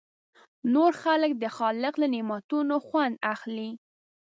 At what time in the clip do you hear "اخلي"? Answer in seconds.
3.33-3.69